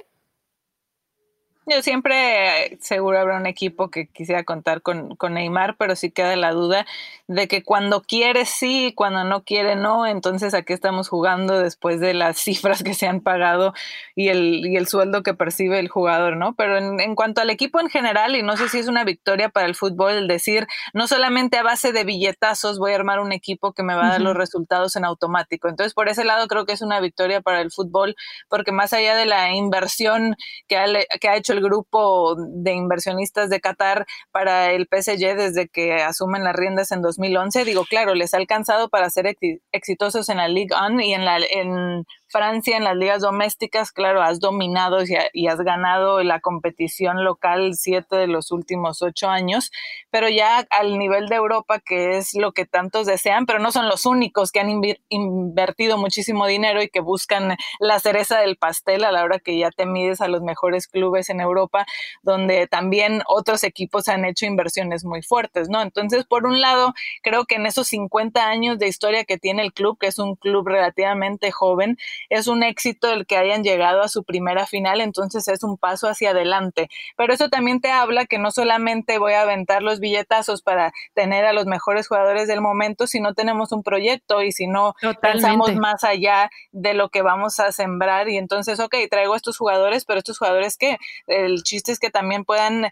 [1.70, 6.38] Yo siempre seguro habrá un equipo que quisiera contar con, con, Neymar, pero sí queda
[6.38, 6.86] la duda
[7.28, 10.08] de que cuando quiere sí, cuando no quiere no.
[10.08, 13.74] Entonces, ¿a qué estamos jugando después de las cifras que se han pagado
[14.16, 16.56] y el, y el sueldo que percibe el jugador, no?
[16.56, 19.50] Pero en, en, cuanto al equipo en general, y no sé si es una victoria
[19.50, 23.34] para el fútbol el decir, no solamente a base de billetazos voy a armar un
[23.34, 25.68] equipo que me va a dar los resultados en automático.
[25.68, 28.16] Entonces, por ese lado creo que es una victoria para el fútbol,
[28.48, 30.38] porque más allá de la inversión
[30.70, 30.86] que ha,
[31.20, 36.43] que ha hecho el grupo de inversionistas de Qatar para el PSG desde que asumen
[36.43, 37.65] las riendas en 2011.
[37.65, 39.36] Digo, claro, les ha alcanzado para ser
[39.72, 44.22] exitosos en la Ligue 1 y en la en Francia en las ligas domésticas, claro,
[44.22, 44.98] has dominado
[45.34, 49.72] y, has ganado la competición local siete de los últimos ocho años,
[50.10, 53.88] pero ya al nivel de Europa, que es lo que tantos desean, pero no son
[53.88, 54.70] los únicos que han
[55.10, 59.72] invertido muchísimo dinero y que buscan la cereza del pastel a la hora que ya
[59.72, 61.86] te mides a los mejores clubes en Europa,
[62.24, 65.82] donde también otros equipos han hecho inversiones muy fuertes, ¿no?
[65.82, 69.74] Entonces, por un lado, creo que en esos 50 años de historia que tiene el
[69.74, 71.98] club, que es un club relativamente joven,
[72.30, 76.08] es un éxito el que hayan llegado a su primera final, entonces es un paso
[76.08, 76.90] hacia adelante.
[77.16, 81.46] Pero eso también te habla que no solamente voy a aventar los billetazos para tener
[81.46, 85.76] a los mejores jugadores del momento, si no tenemos un proyecto y si no pensamos
[85.76, 90.20] más allá de lo que vamos a sembrar y entonces, ok, traigo estos jugadores, pero
[90.20, 92.88] estos jugadores que el chiste es que también puedan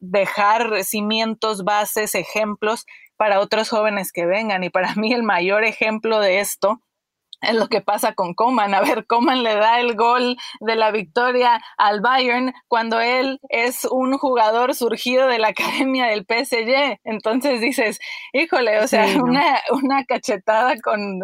[0.00, 4.64] dejar cimientos, bases, ejemplos para otros jóvenes que vengan.
[4.64, 6.80] Y para mí el mayor ejemplo de esto
[7.44, 8.74] es lo que pasa con Coman.
[8.74, 13.84] A ver, Coman le da el gol de la victoria al Bayern cuando él es
[13.84, 17.00] un jugador surgido de la academia del PSG.
[17.04, 18.00] Entonces dices,
[18.32, 21.20] híjole, o sea, una, una cachetada con,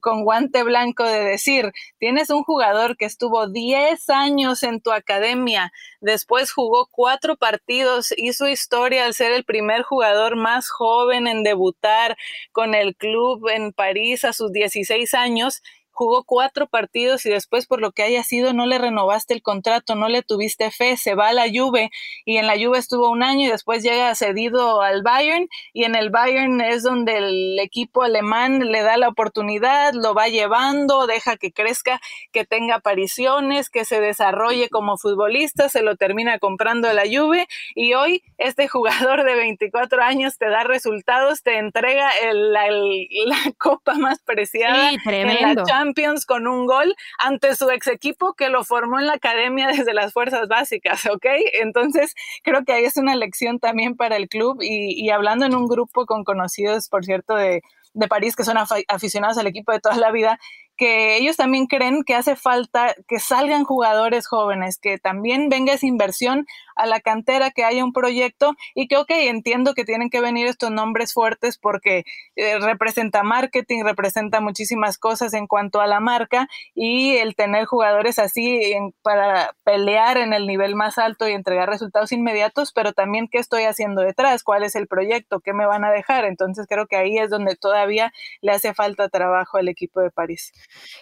[0.00, 5.72] con guante blanco de decir, tienes un jugador que estuvo 10 años en tu academia,
[6.00, 12.16] después jugó cuatro partidos, hizo historia al ser el primer jugador más joven en debutar
[12.52, 15.62] con el club en París a sus 16 años
[16.00, 19.96] jugó cuatro partidos y después por lo que haya sido no le renovaste el contrato,
[19.96, 21.90] no le tuviste fe, se va a la Juve.
[22.24, 25.46] Y en la Juve estuvo un año y después llega cedido al Bayern.
[25.74, 30.28] Y en el Bayern es donde el equipo alemán le da la oportunidad, lo va
[30.28, 32.00] llevando, deja que crezca,
[32.32, 37.46] que tenga apariciones, que se desarrolle como futbolista, se lo termina comprando a la Juve.
[37.74, 42.64] Y hoy este jugador de 24 años te da resultados, te entrega la
[43.58, 45.89] copa más preciada en la Champions
[46.26, 50.12] con un gol ante su ex equipo que lo formó en la academia desde las
[50.12, 51.26] fuerzas básicas, ¿ok?
[51.60, 55.54] Entonces, creo que ahí es una lección también para el club y, y hablando en
[55.54, 57.62] un grupo con conocidos, por cierto, de,
[57.94, 58.56] de París que son
[58.88, 60.38] aficionados al equipo de toda la vida,
[60.76, 65.86] que ellos también creen que hace falta que salgan jugadores jóvenes, que también venga esa
[65.86, 66.46] inversión
[66.80, 70.70] a la cantera, que haya un proyecto y que, entiendo que tienen que venir estos
[70.70, 72.04] nombres fuertes porque
[72.36, 78.18] eh, representa marketing, representa muchísimas cosas en cuanto a la marca y el tener jugadores
[78.18, 83.38] así para pelear en el nivel más alto y entregar resultados inmediatos, pero también qué
[83.38, 86.24] estoy haciendo detrás, cuál es el proyecto, qué me van a dejar.
[86.24, 90.52] Entonces creo que ahí es donde todavía le hace falta trabajo al equipo de París.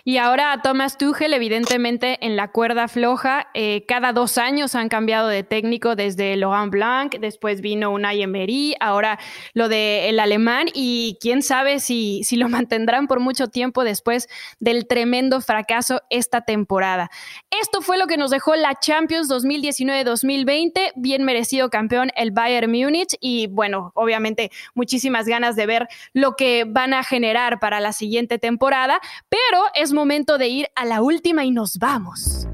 [0.05, 5.29] Y ahora Thomas Tuchel, evidentemente en la cuerda floja, eh, cada dos años han cambiado
[5.29, 9.19] de técnico desde Laurent Blanc, después vino Unai Emery, ahora
[9.53, 14.29] lo del alemán y quién sabe si, si lo mantendrán por mucho tiempo después
[14.61, 17.11] del tremendo fracaso esta temporada.
[17.51, 23.17] Esto fue lo que nos dejó la Champions 2019-2020, bien merecido campeón el Bayern Múnich
[23.21, 28.39] y bueno, obviamente muchísimas ganas de ver lo que van a generar para la siguiente
[28.39, 32.49] temporada, pero es momento de ir a la última y nos vamos.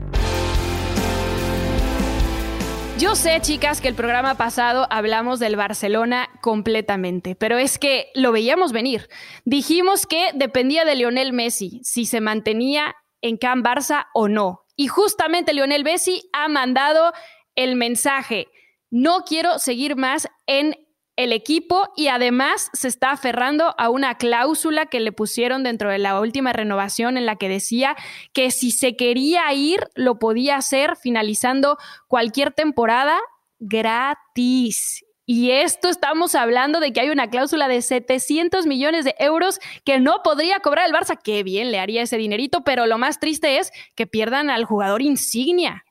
[2.97, 8.31] Yo sé, chicas, que el programa pasado hablamos del Barcelona completamente, pero es que lo
[8.31, 9.09] veíamos venir.
[9.45, 14.61] Dijimos que dependía de Lionel Messi si se mantenía en Can Barça o no.
[14.77, 17.13] Y justamente Lionel Messi ha mandado
[17.57, 18.47] el mensaje,
[18.91, 20.77] no quiero seguir más en
[21.17, 25.99] el equipo y además se está aferrando a una cláusula que le pusieron dentro de
[25.99, 27.97] la última renovación en la que decía
[28.33, 33.19] que si se quería ir lo podía hacer finalizando cualquier temporada
[33.59, 35.05] gratis.
[35.27, 39.99] Y esto estamos hablando de que hay una cláusula de 700 millones de euros que
[39.99, 41.19] no podría cobrar el Barça.
[41.23, 45.01] Qué bien le haría ese dinerito, pero lo más triste es que pierdan al jugador
[45.01, 45.85] insignia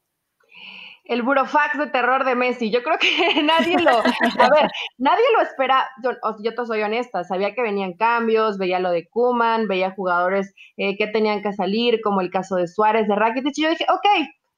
[1.06, 2.72] el burofax de terror de Messi.
[2.72, 3.08] Yo creo que
[3.44, 5.90] nadie lo, a ver, nadie lo espera.
[6.04, 6.12] Yo,
[6.44, 10.98] yo te soy honesta, sabía que venían cambios, veía lo de Kuman, veía jugadores eh,
[10.98, 14.06] que tenían que salir, como el caso de Suárez, de Rakitic, y yo dije, ok,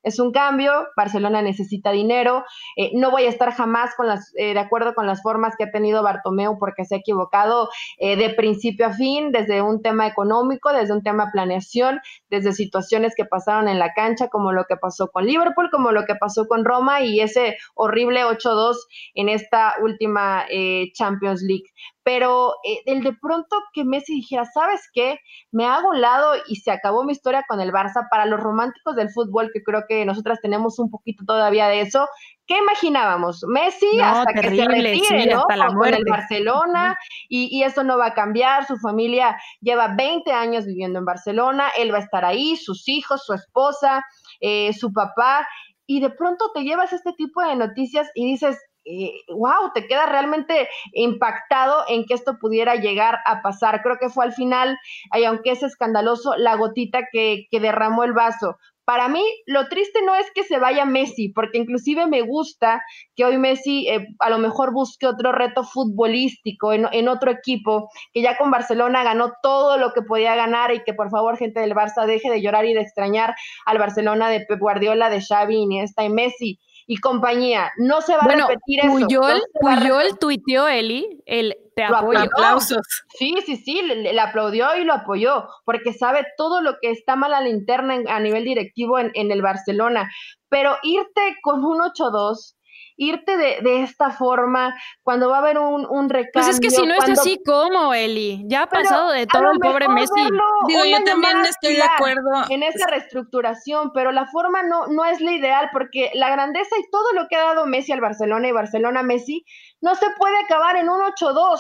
[0.06, 2.46] es un cambio, Barcelona necesita dinero,
[2.78, 5.64] eh, no voy a estar jamás con las, eh, de acuerdo con las formas que
[5.64, 10.06] ha tenido Bartomeu porque se ha equivocado eh, de principio a fin, desde un tema
[10.06, 14.78] económico, desde un tema planeación, desde situaciones que pasaron en la cancha, como lo que
[14.78, 18.76] pasó con Liverpool, como lo que pasó con Roma y ese horrible 8-2
[19.16, 20.46] en esta última
[20.94, 21.66] Champions League
[22.06, 25.18] pero eh, el de pronto que Messi dijera, ¿sabes qué?
[25.52, 28.08] Me hago un lado y se acabó mi historia con el Barça.
[28.12, 32.08] Para los románticos del fútbol, que creo que nosotras tenemos un poquito todavía de eso,
[32.46, 33.44] ¿qué imaginábamos?
[33.48, 35.46] Messi hasta que se retire, ¿no?
[35.46, 36.96] Con el Barcelona
[37.28, 38.68] y, y, eso no va a cambiar.
[38.68, 43.24] Su familia lleva 20 años viviendo en Barcelona, él va a estar ahí, sus hijos,
[43.26, 44.06] su esposa,
[44.42, 45.48] eh, su papá.
[45.88, 48.60] Y de pronto te llevas este tipo de noticias y dices,
[49.30, 53.82] wow, te queda realmente impactado en que esto pudiera llegar a pasar.
[53.82, 54.78] Creo que fue al final,
[55.14, 60.00] y aunque es escandaloso, la gotita que, que derramó el vaso para mí lo triste
[60.06, 62.84] no es que se vaya Messi, porque inclusive me gusta
[63.16, 67.90] que hoy Messi eh, a lo mejor busque otro reto futbolístico en, en, otro equipo,
[68.14, 71.60] que ya con Barcelona ganó todo lo que podía ganar y que por favor gente
[71.60, 75.58] del Barça deje de llorar y de extrañar al Barcelona de Pep Guardiola, de Xavi,
[75.58, 77.72] Iniesta y Messi y compañía.
[77.78, 78.92] No se va a repetir eso.
[78.92, 82.20] Puyol, Puyol tuiteó, Eli, el te apoyo.
[82.20, 82.86] Aplausos.
[83.18, 87.34] Sí, sí, sí, le, aplaudió y lo apoyó, porque sabe todo lo que está mal
[87.34, 90.12] a la interna a nivel directivo en, en el Barcelona.
[90.50, 92.56] Pero irte con un 8-2
[92.98, 96.32] irte de, de, esta forma, cuando va a haber un, un recambio.
[96.34, 98.44] Pues es que si no es así, ¿cómo, Eli?
[98.48, 100.22] Ya ha pasado de todo el pobre Messi.
[100.68, 102.30] Digo, yo también estoy de acuerdo.
[102.50, 106.90] En esa reestructuración, pero la forma no, no es la ideal, porque la grandeza y
[106.90, 109.46] todo lo que ha dado Messi al Barcelona y Barcelona Messi
[109.82, 111.60] no se puede acabar en un 8-2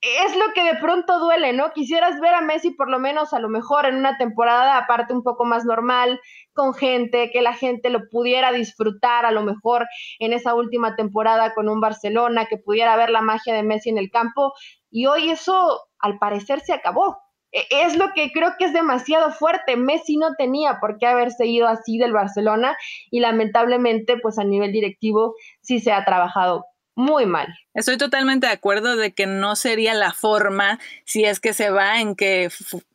[0.00, 1.72] es lo que de pronto duele, ¿no?
[1.72, 5.22] Quisieras ver a Messi por lo menos a lo mejor en una temporada aparte un
[5.22, 6.20] poco más normal,
[6.52, 9.86] con gente, que la gente lo pudiera disfrutar a lo mejor
[10.18, 13.98] en esa última temporada con un Barcelona, que pudiera ver la magia de Messi en
[13.98, 14.52] el campo.
[14.90, 17.18] Y hoy eso al parecer se acabó.
[17.52, 19.76] E, es lo que creo que es demasiado fuerte.
[19.76, 22.76] Messi no tenía por qué haberse ido así del Barcelona
[23.10, 27.48] y lamentablemente pues a nivel directivo sí se ha trabajado muy mal.
[27.74, 32.02] Estoy totalmente de acuerdo de que no sería la forma si es que se va
[32.02, 32.50] en que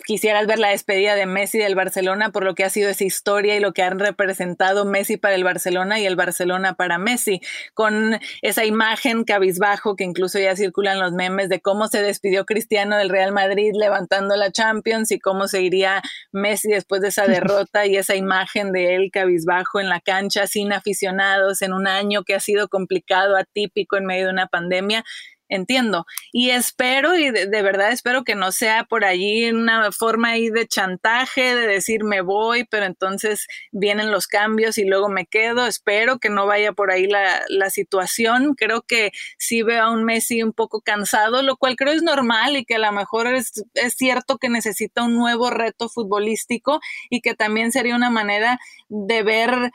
[0.05, 3.55] quisieras ver la despedida de Messi del Barcelona por lo que ha sido esa historia
[3.55, 7.41] y lo que han representado Messi para el Barcelona y el Barcelona para Messi,
[7.73, 12.97] con esa imagen cabizbajo que incluso ya circulan los memes de cómo se despidió Cristiano
[12.97, 17.87] del Real Madrid levantando la Champions y cómo se iría Messi después de esa derrota
[17.87, 22.35] y esa imagen de él cabizbajo en la cancha sin aficionados en un año que
[22.35, 25.03] ha sido complicado, atípico en medio de una pandemia pandemia,
[25.49, 26.05] entiendo.
[26.31, 30.67] Y espero, y de, verdad espero que no sea por allí una forma ahí de
[30.67, 35.65] chantaje, de decir me voy, pero entonces vienen los cambios y luego me quedo.
[35.65, 38.55] Espero que no vaya por ahí la, la situación.
[38.55, 42.57] Creo que sí veo a un Messi un poco cansado, lo cual creo es normal
[42.57, 47.21] y que a lo mejor es, es cierto que necesita un nuevo reto futbolístico y
[47.21, 48.59] que también sería una manera
[48.89, 49.71] de ver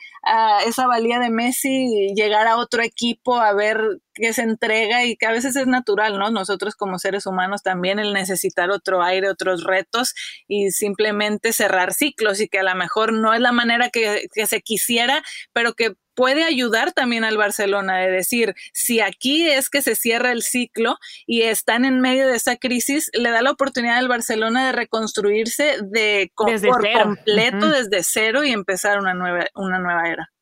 [0.66, 3.78] esa valía de Messi llegar a otro equipo a ver
[4.14, 6.30] qué se entrega y que a veces es natural, ¿no?
[6.30, 10.14] Nosotros como seres humanos también el necesitar otro aire, otros retos
[10.48, 14.46] y simplemente cerrar ciclos y que a lo mejor no es la manera que, que
[14.46, 19.82] se quisiera, pero que puede ayudar también al Barcelona de decir, si aquí es que
[19.82, 20.96] se cierra el ciclo
[21.26, 25.78] y están en medio de esa crisis, le da la oportunidad al Barcelona de reconstruirse
[25.82, 30.32] de desde completo desde cero y empezar una nueva, una nueva era.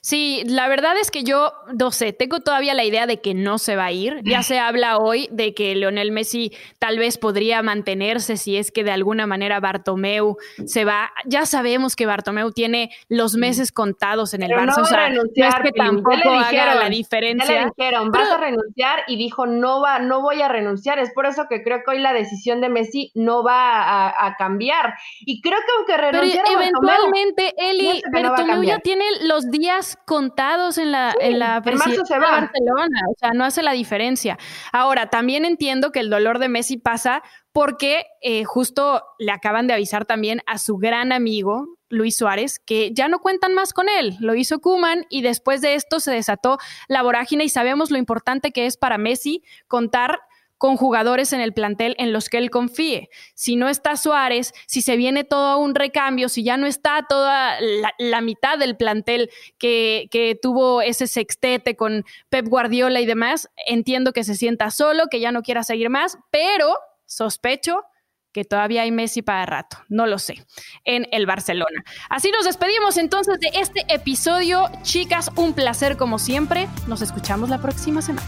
[0.00, 3.58] Sí, la verdad es que yo, no sé, tengo todavía la idea de que no
[3.58, 4.20] se va a ir.
[4.24, 8.84] Ya se habla hoy de que Leonel Messi tal vez podría mantenerse si es que
[8.84, 11.10] de alguna manera Bartomeu se va.
[11.26, 14.82] Ya sabemos que Bartomeu tiene los meses contados en el Barça.
[14.82, 17.54] o sea, no es que tampoco haga la diferencia.
[17.54, 20.98] Ya le dijeron, vas a renunciar y dijo, no va, no voy a renunciar.
[20.98, 24.94] Es por eso que creo que hoy la decisión de Messi no va a, cambiar.
[25.20, 29.67] Y creo que aunque renuncie Pero eventualmente, Eli, Bartomeu ya tiene los días
[30.06, 34.38] contados en la, en la presidencia de Barcelona, o sea, no hace la diferencia.
[34.72, 39.74] Ahora, también entiendo que el dolor de Messi pasa porque eh, justo le acaban de
[39.74, 44.16] avisar también a su gran amigo Luis Suárez que ya no cuentan más con él.
[44.20, 46.58] Lo hizo Kuman y después de esto se desató
[46.88, 50.20] la vorágine y sabemos lo importante que es para Messi contar
[50.58, 53.08] con jugadores en el plantel en los que él confíe.
[53.34, 57.58] Si no está Suárez, si se viene todo un recambio, si ya no está toda
[57.98, 64.12] la, mitad del plantel que, que, tuvo ese sextete con Pep Guardiola y demás, entiendo
[64.12, 67.84] que se sienta solo, que ya no quiera seguir más, pero sospecho
[68.32, 70.44] que todavía hay Messi para rato, no lo sé,
[70.84, 71.82] en el Barcelona.
[72.10, 74.66] Así nos despedimos entonces de este episodio.
[74.82, 76.68] Chicas, un placer como siempre.
[76.86, 78.26] Nos escuchamos la próxima semana.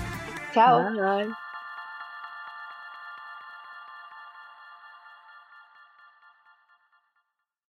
[0.54, 0.80] Chao.